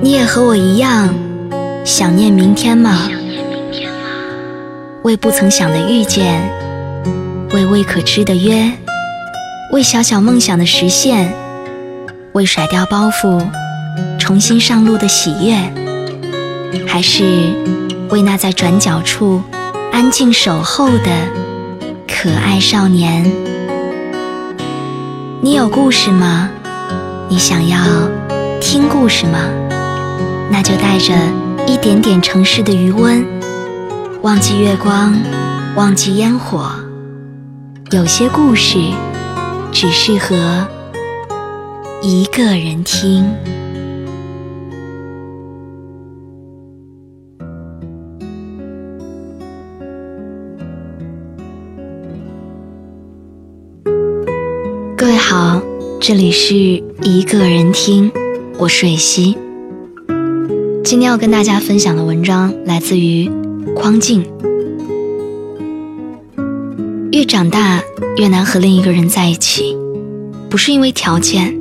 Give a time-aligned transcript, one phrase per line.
[0.00, 1.12] 你也和我一样
[1.84, 3.08] 想念明天吗？
[5.02, 6.40] 为不曾想的遇见，
[7.52, 8.70] 为未可知的约，
[9.72, 11.34] 为小小梦想的实现，
[12.32, 13.44] 为甩掉包袱，
[14.20, 15.56] 重新上路的喜悦，
[16.86, 17.24] 还是
[18.10, 19.42] 为那在转角处
[19.92, 21.10] 安静守候的
[22.06, 23.24] 可爱少年？
[25.40, 26.50] 你有故事吗？
[27.28, 27.78] 你想要
[28.60, 29.38] 听故事吗？
[30.50, 31.14] 那就带着
[31.66, 33.24] 一点点城市的余温，
[34.22, 35.14] 忘记月光，
[35.76, 36.70] 忘记烟火。
[37.90, 38.78] 有些故事
[39.70, 40.66] 只适合
[42.02, 43.32] 一个人听。
[54.96, 55.62] 各位好，
[56.00, 58.10] 这里是一个人听，
[58.58, 59.47] 我是蕊希。
[60.90, 63.30] 今天要跟大家分享的文章来自于
[63.76, 64.24] 匡静。
[67.12, 67.82] 越长大
[68.16, 69.76] 越难和另一个人在一起，
[70.48, 71.54] 不是因为条件，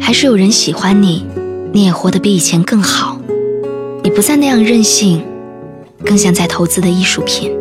[0.00, 1.26] 还是有人喜欢你，
[1.74, 3.20] 你也活得比以前更好，
[4.02, 5.22] 你不再那样任性，
[6.06, 7.52] 更像在投资的艺术品。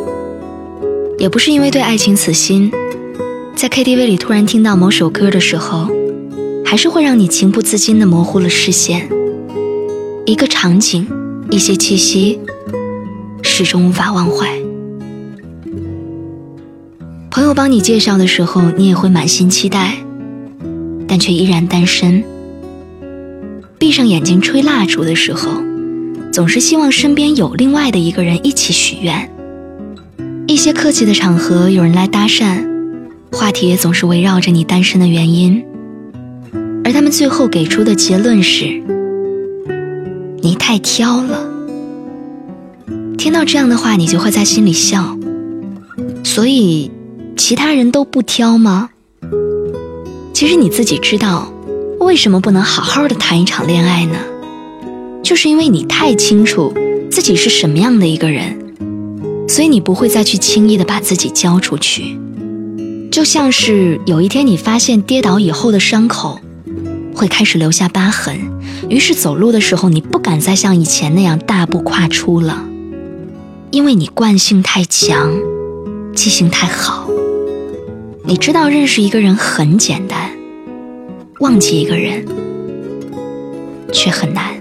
[1.19, 2.71] 也不是因为对爱情死心，
[3.57, 5.89] 在 KTV 里突然听到某首歌的时候，
[6.63, 9.09] 还是会让你情不自禁地模糊了视线。
[10.25, 11.05] 一个场景，
[11.51, 12.39] 一些气息，
[13.41, 14.47] 始终无法忘怀。
[17.29, 19.97] 朋友帮你介绍的时候，你也会满心期待，
[21.09, 22.23] 但却依然单身。
[23.77, 25.61] 闭上眼睛吹蜡烛的时候，
[26.31, 29.29] 总是希望身边有另外的一个人一起许愿。
[30.47, 32.65] 一些客气的场合，有人来搭讪，
[33.33, 35.61] 话题也总是围绕着你单身的原因，
[36.85, 38.81] 而他们最后给出的结论是。
[40.43, 41.49] 你太挑了。
[43.17, 45.17] 听到这样的话，你就会在心里笑。
[46.21, 46.91] 所以，
[47.37, 48.89] 其他人都不挑吗？
[50.33, 51.49] 其实你自己知道，
[52.01, 54.17] 为什么不能好好的谈一场恋爱呢？
[55.23, 56.73] 就是因为你太清楚
[57.09, 58.59] 自己是什么样的一个人，
[59.47, 62.19] 所以你不会再去轻易的把自己交出去。
[63.09, 66.41] 就像是有一天你发现跌倒以后的伤口。
[67.15, 68.35] 会开始留下疤痕，
[68.89, 72.65] 于是走路的时候你不敢再像以前那样大步跨出了，
[73.71, 75.31] 因为你惯性太强，
[76.15, 77.09] 记性太好。
[78.25, 80.31] 你知道认识一个人很简单，
[81.39, 82.25] 忘记一个人
[83.91, 84.53] 却很难。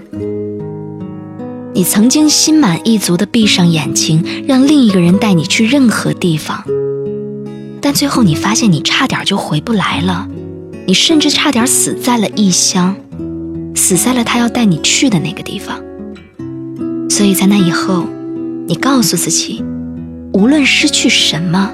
[1.73, 6.63] 你曾经心满意足地闭上眼睛，让另一个人带你去任何地方，
[7.81, 10.27] 但最后你发现你差点就回不来了。
[10.85, 12.95] 你甚至差点死在了异乡，
[13.75, 15.79] 死在了他要带你去的那个地方。
[17.09, 18.05] 所以在那以后，
[18.67, 19.63] 你告诉自己，
[20.33, 21.71] 无论失去什么，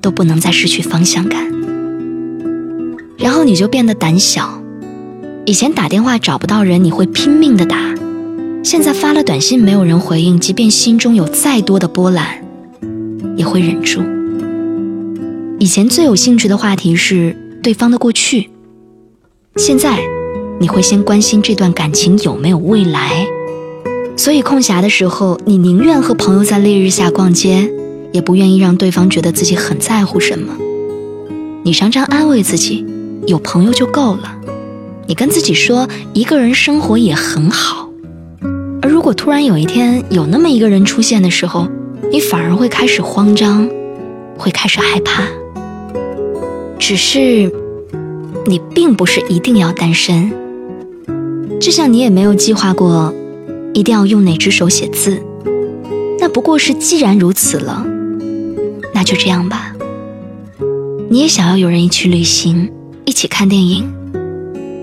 [0.00, 1.46] 都不能再失去方向感。
[3.18, 4.62] 然后你就变得胆小。
[5.44, 7.94] 以前打电话找不到人，你会拼命的打；
[8.62, 12.44] 现在发了短信没有人回应，即便心中有再多的波澜，
[13.36, 14.02] 也会忍住。
[15.58, 17.36] 以前最有兴趣的话题是。
[17.62, 18.48] 对方的过去，
[19.56, 19.98] 现在
[20.58, 23.26] 你会先关心这段感情有没有未来，
[24.16, 27.70] 所以空暇的时候，你宁愿和朋友在烈日下逛街，
[28.12, 30.56] 也不愿意让对方觉得自己很在乎什么。
[31.62, 32.86] 你常常安慰自己，
[33.26, 34.34] 有朋友就够了。
[35.06, 37.90] 你跟自己说，一个人生活也很好。
[38.80, 41.68] 而如果突然有一天有那么一个人出现的时候，
[42.10, 43.68] 你反而会开始慌张，
[44.38, 45.24] 会开始害怕。
[46.78, 47.52] 只是，
[48.46, 50.32] 你并不是一定要单身，
[51.66, 53.12] 就像你也没有计划过
[53.74, 55.20] 一定要用哪只手写字。
[56.20, 57.84] 那不过是既然如此了，
[58.94, 59.74] 那就这样吧。
[61.10, 62.70] 你也想要有人一起旅行，
[63.04, 63.92] 一起看电影，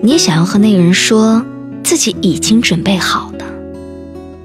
[0.01, 1.41] 你也想要和那个人说
[1.85, 3.45] 自己已经准备好了，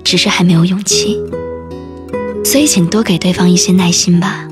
[0.05, 1.21] 只是还没有勇气。
[2.45, 4.49] 所以，请多给对方一些耐心吧。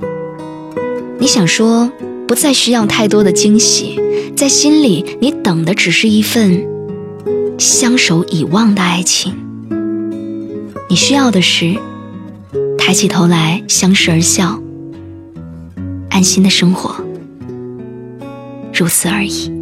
[1.20, 1.88] 你想说。
[2.26, 4.00] 不再需要太多的惊喜，
[4.36, 6.66] 在心里，你等的只是一份
[7.58, 9.34] 相守以望的爱情。
[10.88, 11.76] 你需要的是
[12.78, 14.60] 抬起头来相视而笑，
[16.10, 16.94] 安心的生活，
[18.72, 19.55] 如此而已。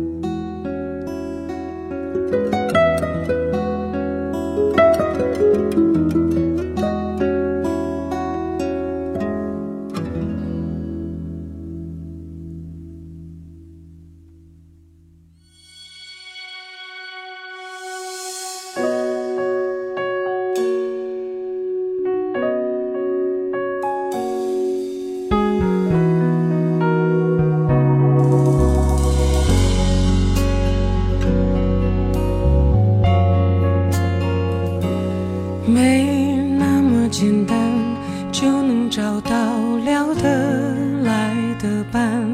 [39.24, 42.24] 到聊得来的伴。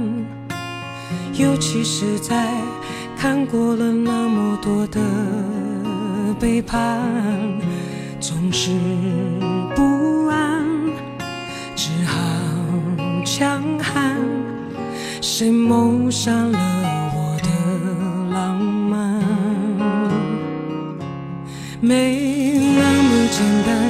[1.35, 2.49] 尤其是在
[3.17, 5.01] 看过了那么多的
[6.39, 7.01] 背叛
[8.21, 8.71] 总是
[9.75, 10.67] 不安
[11.75, 12.19] 只好
[13.25, 14.17] 强悍
[15.23, 16.59] 谁谋杀了
[17.15, 17.49] 我的
[18.35, 19.23] 浪漫？
[21.81, 23.90] 没那么简单。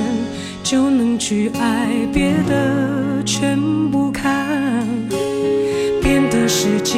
[0.71, 3.59] 就能去爱，别的全
[3.91, 4.87] 不看。
[6.01, 6.97] 变的时机，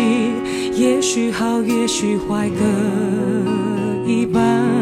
[0.75, 4.82] 也许好，也许坏，各一半。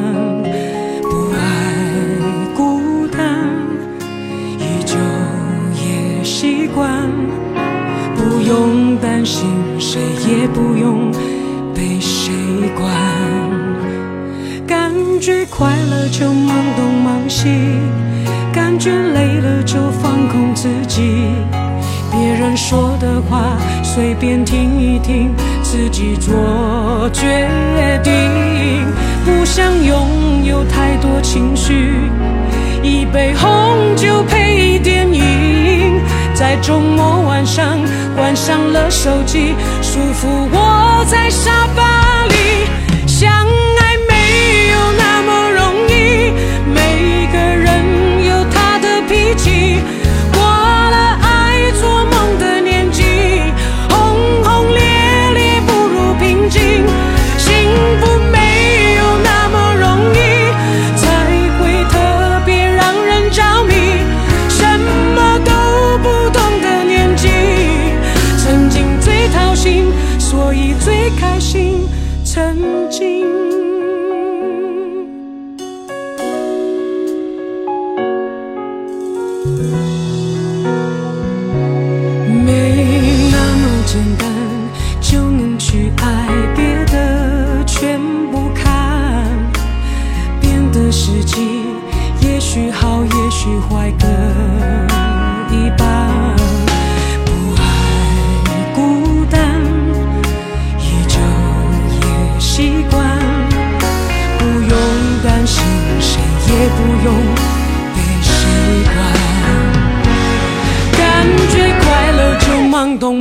[18.53, 21.01] 感觉累了就放空自己。
[22.11, 27.49] 别人说的话随便听一听，自己做决
[28.03, 28.13] 定。
[29.25, 31.95] 不想拥有太多情绪，
[32.83, 36.01] 一杯红酒配电影，
[36.35, 37.79] 在周末晚上。
[38.17, 42.67] 关上了手机，舒服窝在沙发里，
[43.07, 43.47] 想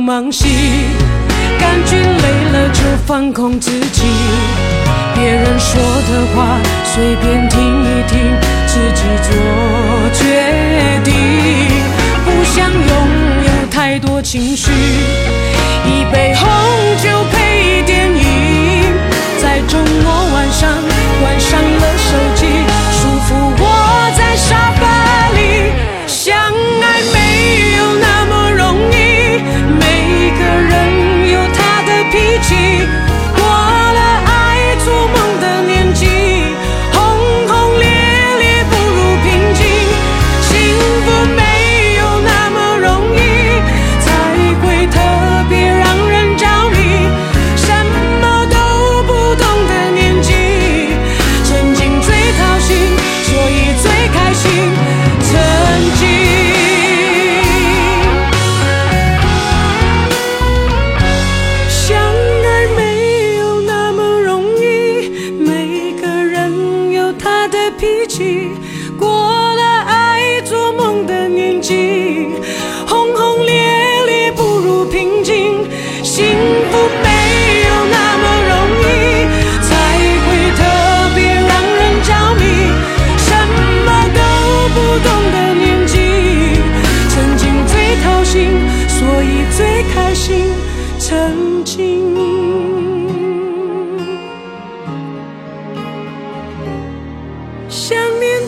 [0.00, 0.48] 忙兮，
[1.58, 4.02] 感觉累了就放空自己。
[5.14, 8.18] 别人说的话随便听一听，
[8.66, 9.30] 自己做
[10.14, 10.22] 决
[11.04, 11.12] 定。
[12.24, 12.90] 不想拥
[13.44, 14.70] 有太多情绪，
[15.84, 16.48] 一杯红
[17.02, 18.24] 酒配电影，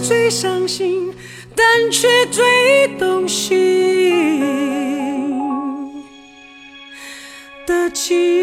[0.03, 1.15] 最伤心
[1.55, 4.11] 但却最动心
[7.65, 8.42] 的情。